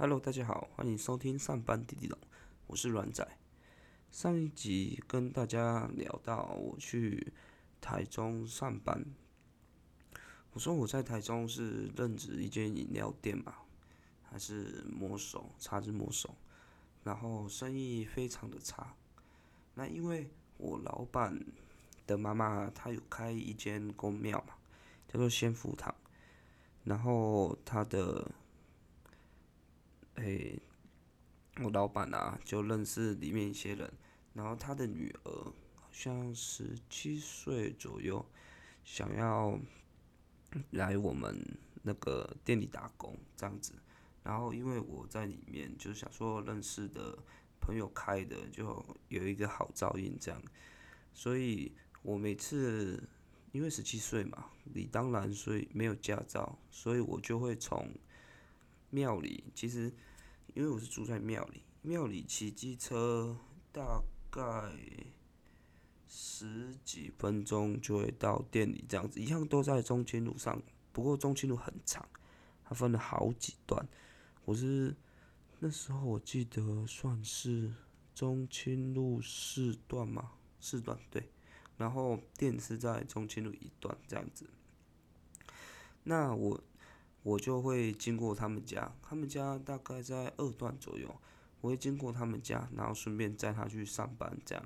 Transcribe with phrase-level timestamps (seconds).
[0.00, 2.16] Hello，大家好，欢迎收听上班滴滴龙，
[2.68, 3.26] 我是软仔。
[4.12, 7.32] 上一集跟大家聊到我去
[7.80, 9.04] 台中上班，
[10.52, 13.56] 我说我在台中是任职一间饮料店嘛，
[14.22, 16.32] 还是魔手，茶之魔手，
[17.02, 18.94] 然后生意非常的差。
[19.74, 21.44] 那因为我老板
[22.06, 24.54] 的妈妈她有开一间公庙嘛，
[25.08, 25.92] 叫做仙福堂，
[26.84, 28.30] 然后她的
[30.18, 30.60] 诶，
[31.62, 33.92] 我老板啊，就认识里面一些人，
[34.34, 35.30] 然后他的女儿
[35.76, 38.24] 好像十七岁左右，
[38.84, 39.56] 想要
[40.70, 41.40] 来我们
[41.82, 43.74] 那个店里打工这样子，
[44.24, 47.16] 然后因为我在里面，就是想说认识的
[47.60, 50.42] 朋友开的，就有一个好照应这样，
[51.14, 51.70] 所以
[52.02, 53.00] 我每次
[53.52, 57.88] 因为十七岁嘛，理当然所以没有驾照，所以我就会从
[58.90, 59.92] 庙里其实。
[60.58, 63.38] 因为我是住在庙里，庙里骑机车
[63.70, 64.72] 大概
[66.04, 70.60] 十几分钟就会到店里，这样子一样都在中清路上。
[70.92, 72.04] 不过中清路很长，
[72.64, 73.88] 它分了好几段。
[74.44, 74.96] 我是
[75.60, 77.72] 那时候我记得算是
[78.12, 81.30] 中清路四段嘛，四段对。
[81.76, 84.50] 然后店是在中清路一段这样子。
[86.02, 86.60] 那我。
[87.28, 91.14] 我就会经过他们家，他们家大概在二段左右，
[91.60, 94.64] 我会经过他们家，然后顺便载他去上班这样。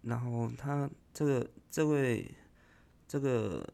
[0.00, 2.34] 然后他这个这位
[3.06, 3.64] 这个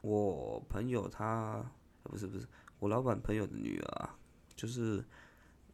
[0.00, 1.64] 我朋友他
[2.02, 2.44] 不是不是
[2.80, 4.10] 我老板朋友的女儿，
[4.56, 5.04] 就是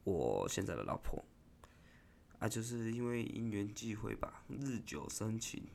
[0.04, 1.24] 我现在的老婆
[2.38, 5.66] 啊，就是因为因缘际会吧，日久生情。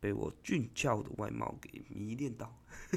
[0.00, 2.58] 被我俊俏的外貌给迷恋到，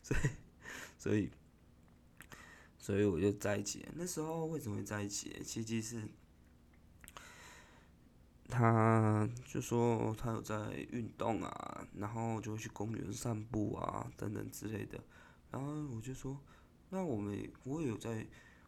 [0.00, 0.20] 所以，
[0.96, 1.30] 所以，
[2.78, 3.84] 所以我就在一起。
[3.94, 5.42] 那时候为什么会在一起？
[5.44, 6.08] 其实是，
[8.48, 15.02] 他就说他有在运动啊，然后就会去公园散步啊，等等之类的。
[15.50, 16.40] 然后我就说，
[16.90, 18.24] 那我们我也有在。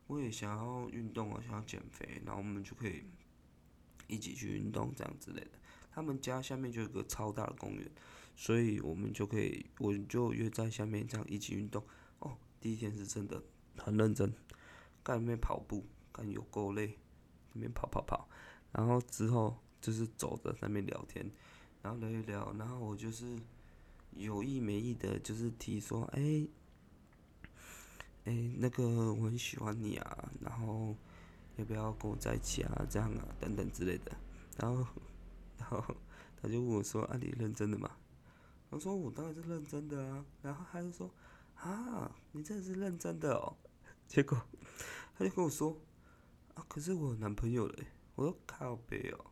[0.09, 3.05] 我也想要运动啊，想要减肥，然后我们就可以
[4.07, 5.51] 一起去运动这样之类的。
[5.93, 7.87] 他们家下面就有个超大的公园，
[8.35, 11.85] 所以我们就可以，我就约在下面这样一起运动。
[12.21, 13.43] 哦，第一天是真的
[13.77, 14.33] 很认真，
[15.03, 16.99] 干那边跑步，干有够累，
[17.53, 18.29] 那边跑跑跑，
[18.73, 21.31] 然后之后就是走着那边聊天，
[21.83, 23.39] 然后聊一聊，然后我就是
[24.13, 26.49] 有意没意的，就是提说，哎。
[28.29, 30.95] 哎，那个我很喜欢你啊，然后
[31.57, 32.87] 要不要跟我在一起啊？
[32.91, 34.13] 这样啊，等等之类的。
[34.59, 34.87] 然后，
[35.57, 35.83] 然后
[36.37, 37.91] 他就问我说：“啊，你认真的吗？”
[38.69, 41.11] 我说：“我当然是认真的啊。”然后他就说
[41.57, 43.57] ：“啊，你真的是认真的哦。”
[44.07, 44.39] 结果
[45.17, 45.75] 他就跟我说
[46.53, 47.79] ：“啊，可是我有男朋友了。”
[48.15, 49.25] 我说：“靠背哦，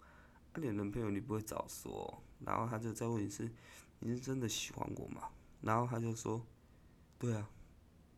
[0.53, 3.47] 啊，你男朋友你不会早说。”然后他就再问一次
[4.01, 5.28] ：“你是真的喜欢我吗？”
[5.61, 6.47] 然后他就说
[7.19, 7.51] ：“对啊。”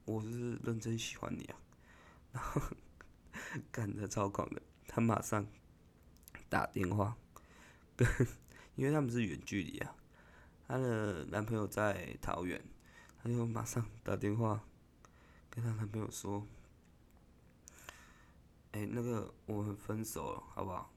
[0.08, 1.60] 我是认真喜欢你啊，
[2.32, 2.62] 然后
[3.70, 5.46] 干的超狂的，他马上
[6.48, 7.14] 打电话
[7.94, 8.08] 跟，
[8.74, 9.94] 因为他们是远距离啊，
[10.66, 12.64] 她的男朋友在桃园，
[13.22, 14.64] 她就马上打电话
[15.50, 16.46] 跟她男朋友说
[18.72, 20.90] ：“哎，那个我们分手了，好不好？”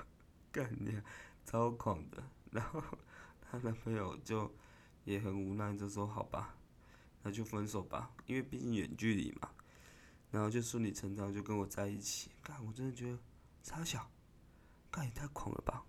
[0.50, 0.98] 干你
[1.44, 2.82] 超狂的， 然后
[3.42, 4.50] 她男朋友就
[5.04, 6.56] 也很无奈，就说：“好吧。”
[7.24, 9.50] 那就分手吧，因为毕竟远距离嘛。
[10.30, 12.30] 然后就顺理成章就跟我在一起。
[12.42, 13.18] 干，我真的觉得
[13.62, 14.10] 差小，
[14.90, 15.84] 干也太狂了吧！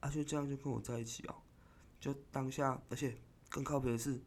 [0.00, 1.34] 啊，就这样就跟我在一起哦，
[1.98, 3.16] 就当下，而且
[3.48, 4.20] 更靠谱的是，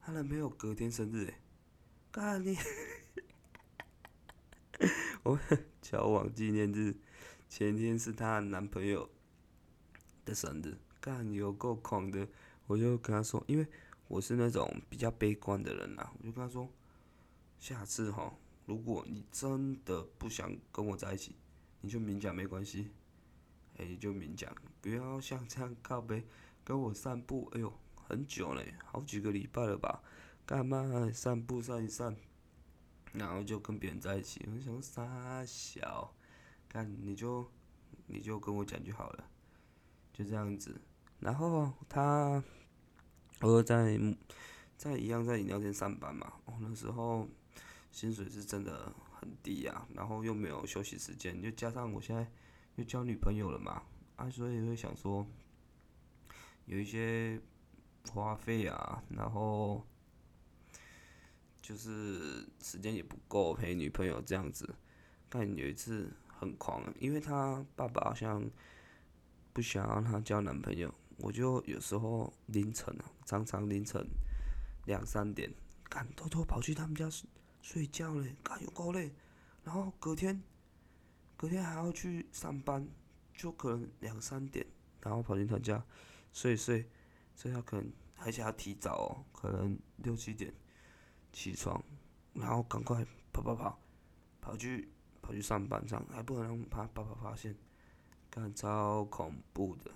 [0.00, 1.34] 她男朋友隔天生日诶。
[2.10, 2.56] 干你！
[5.22, 6.96] 我们交往纪念日
[7.50, 9.10] 前天是她男朋友
[10.24, 12.26] 的生日，干有够狂的，
[12.66, 13.66] 我就跟他说，因为。
[14.10, 16.68] 我是那种比较悲观的人呐，我就跟他说，
[17.60, 18.34] 下次哈，
[18.66, 21.36] 如果你真的不想跟我在一起，
[21.80, 22.90] 你就明讲没关系，
[23.76, 26.26] 哎，就明讲，不要像这样靠背
[26.64, 30.02] 跟我散步，哎呦，很久嘞，好几个礼拜了吧，
[30.44, 32.16] 干嘛散步散一散，
[33.12, 36.12] 然后就跟别人在一起，我想傻小，
[36.68, 37.48] 看你就
[38.08, 39.30] 你就跟我讲就好了，
[40.12, 40.80] 就这样子，
[41.20, 42.42] 然后他。
[43.40, 43.98] 我在
[44.76, 47.26] 在一样在饮料店上班嘛，哦那时候
[47.90, 52.30] 薪水是真的很低呀，然后又没有休息时间，就加上我现在
[52.76, 53.82] 又交女朋友了嘛，
[54.16, 55.26] 啊所以会想说
[56.66, 57.40] 有一些
[58.10, 59.84] 花费啊，然后
[61.60, 64.74] 就是时间也不够陪女朋友这样子。
[65.28, 68.50] 但有一次很狂，因为他爸爸好像
[69.52, 74.06] 不想让他交男朋友，我就有时候凌晨啊，常常凌晨
[74.86, 75.52] 两三点，
[75.88, 77.28] 敢偷偷跑去他们家睡
[77.60, 79.12] 睡觉嘞，敢有够累。
[79.62, 80.42] 然后隔天，
[81.36, 82.88] 隔天还要去上班，
[83.34, 84.66] 就可能两三点，
[85.02, 85.84] 然后跑进他家
[86.32, 86.88] 睡睡，
[87.36, 90.52] 睡到可能而且要提早哦，可能六七点
[91.32, 91.82] 起床，
[92.32, 93.78] 然后赶快跑跑跑
[94.40, 94.88] 跑去
[95.20, 97.54] 跑去上班上，还不能让他爸爸发现，
[98.30, 99.90] 干超恐怖的。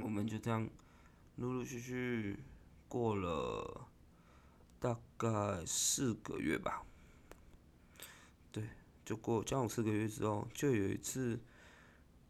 [0.00, 0.68] 我们就这样
[1.36, 2.38] 陆陆续续
[2.88, 3.88] 过了
[4.80, 6.84] 大概四个月吧。
[8.50, 8.68] 对
[9.04, 11.38] 就过交往四个月之后，就有一次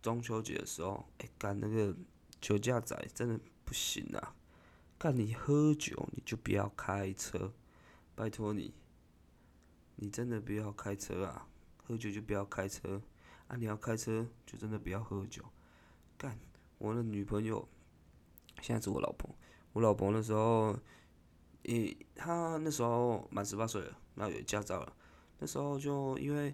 [0.00, 1.94] 中秋节的时候，哎，干那个
[2.40, 4.34] 酒驾仔真的不行啊！
[4.98, 7.52] 干你喝酒你就不要开车，
[8.14, 8.74] 拜托你，
[9.96, 11.48] 你真的不要开车啊！
[11.76, 13.02] 喝酒就不要开车
[13.48, 13.56] 啊！
[13.56, 15.44] 你要开车就真的不要喝酒。
[16.16, 16.38] 干
[16.82, 17.68] 我的女朋友，
[18.60, 19.32] 现在是我老婆。
[19.72, 20.76] 我老婆那时候，
[21.62, 24.92] 诶，她那时候满十八岁了，然后有驾照了。
[25.38, 26.52] 那时候就因为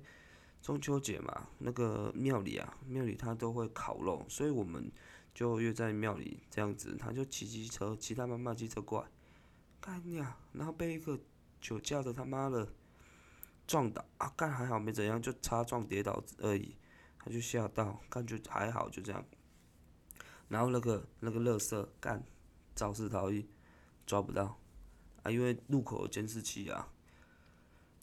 [0.61, 4.93] 中秋节嘛，那个庙里啊，庙里他都会烤肉，所以我们
[5.35, 6.95] 就约在庙里这样子。
[6.99, 9.09] 他就骑机车，骑他妈妈机车过来，
[9.81, 11.19] 干呀，然后被一个
[11.59, 12.69] 酒驾的他妈的
[13.67, 14.31] 撞倒啊！
[14.37, 16.77] 干还好没怎样，就擦撞跌倒而已。
[17.19, 19.25] 他就吓到，感觉还好就这样。
[20.49, 22.23] 然后那个那个乐色干
[22.75, 23.47] 肇事逃逸，
[24.07, 24.59] 抓不到
[25.23, 26.89] 啊，因为路口监视器啊。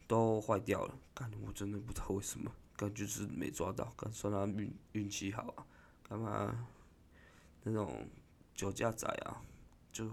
[0.08, 5.66] 都坏掉了，干我真的不知道为什么，感觉是没抓到，干算他运运气好啊，
[6.08, 6.68] 干嘛
[7.64, 8.08] 那种
[8.54, 9.42] 酒驾仔啊，
[9.92, 10.08] 就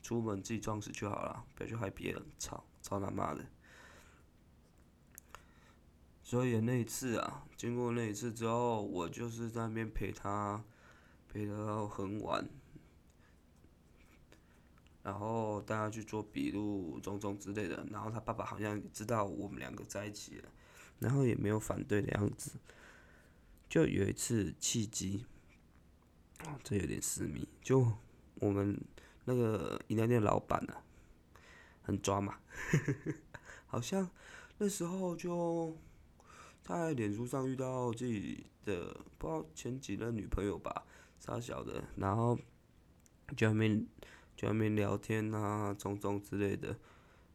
[0.00, 3.44] 出门自己撞死就好了，不要去害别人，操，操他妈的！
[6.22, 10.62] 所以那一次啊，经过那一次之后，我就是在那边陪他，
[11.28, 12.48] 陪到很晚。
[15.02, 20.48] 然后带他去做笔录、种种之类的，然后他爸爸好像知道我们两个在一起了，
[20.98, 22.58] 然后也没有反对的样子。
[23.68, 25.24] 就有一次契机，
[26.64, 27.48] 这有点私密。
[27.62, 27.86] 就
[28.40, 28.80] 我们
[29.26, 30.82] 那个饮料店老板啊，
[31.82, 32.40] 很抓嘛，
[33.66, 34.10] 好像
[34.58, 35.76] 那时候就
[36.62, 40.85] 在脸书上遇到自己的不知道前几任女朋友吧，
[41.18, 42.38] 傻小的，然后
[43.36, 43.84] 就没。
[44.36, 46.78] 就外面聊天啊，种种之类的，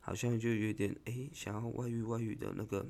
[0.01, 2.85] 好像就有点诶，想要外遇外遇的那个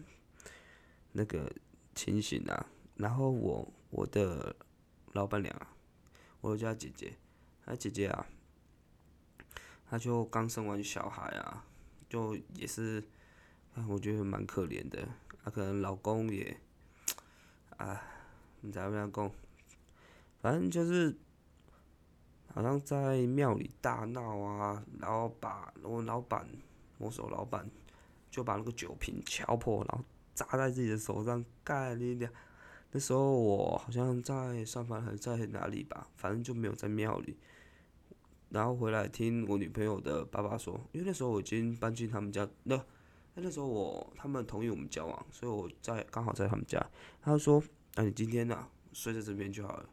[1.13, 1.49] 那个
[1.95, 2.65] 情形啊。
[2.95, 4.53] 然后我我的
[5.13, 5.67] 老板娘，
[6.41, 7.13] 我家姐姐，
[7.65, 8.27] 她姐姐啊，
[9.85, 11.65] 她就刚生完小孩啊，
[12.09, 13.01] 就也是，
[13.87, 15.07] 我觉得蛮可怜的。
[15.41, 16.57] 她可能老公也，
[17.77, 18.03] 啊，
[18.59, 19.31] 你知道怎讲？
[20.41, 21.15] 反正就是。
[22.53, 26.45] 好像在庙里大闹啊，然后把我老板，
[26.97, 27.65] 我手老板
[28.29, 30.03] 就把那个酒瓶敲破，然后
[30.33, 32.29] 砸在自己的手上，盖你俩。
[32.91, 37.37] 那时候我好像在上班还是在哪里吧，反正就没有在庙里。
[38.49, 42.77] 然后回来听我女朋友的爸爸说，因为那时候我已经搬进他们家，那
[43.35, 46.85] 那时候我他们同意我们交往，所以我在刚好在他们家。
[47.21, 47.63] 他就说
[47.95, 49.89] ：“那你今天呢睡在这边就好了，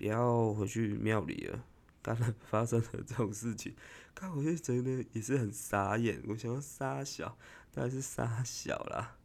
[0.00, 1.64] 不要回去庙里了。”
[2.02, 3.76] 刚才发生了这种事情，
[4.14, 6.22] 看我就真的也是很傻眼。
[6.28, 7.36] 我想要傻小，
[7.72, 9.18] 当然是傻小啦。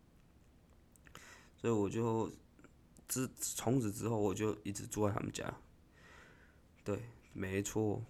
[1.56, 2.30] 所以我就
[3.08, 5.58] 自从此之后，我就一直住在他们家。
[6.84, 8.04] 对，没错，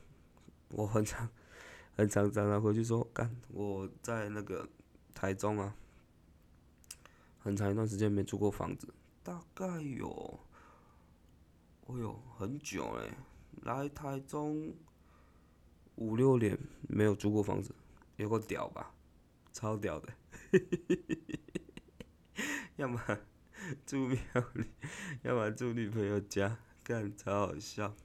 [0.69, 1.29] 我很常
[1.95, 4.67] 很常常常回去说，干我在那个
[5.13, 5.75] 台中啊，
[7.37, 8.91] 很长一段时间没租过房子，
[9.21, 10.39] 大概有，
[11.85, 13.11] 哦哟，很久嘞。
[13.61, 14.73] 来台中
[15.95, 16.57] 五六年
[16.89, 17.73] 没有租过房子，
[18.17, 18.93] 有个屌吧，
[19.53, 20.13] 超屌的，
[22.75, 22.99] 要么
[23.85, 24.17] 住庙
[24.55, 24.65] 里，
[25.23, 27.95] 要么住女朋友家，干超好笑。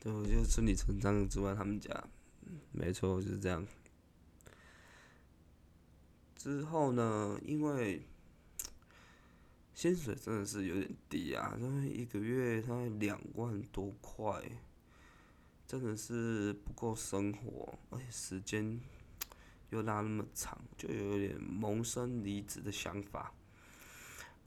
[0.00, 2.04] 对，我就顺理成章住在他们家，
[2.72, 3.66] 没错，就是这样。
[6.34, 8.02] 之后呢，因为。
[9.76, 14.42] 薪水真的是有点低啊，因为一个月才两万多块，
[15.66, 18.80] 真的是不够生活，而且时间
[19.68, 23.34] 又拉那么长，就有点萌生离职的想法。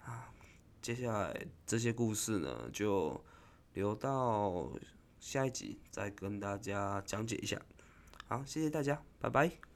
[0.04, 0.34] 啊，
[0.82, 3.24] 接下来这些故事呢，就
[3.76, 4.72] 留到
[5.20, 7.62] 下一集再跟大家讲解一下。
[8.26, 9.69] 好，谢谢大家，拜拜。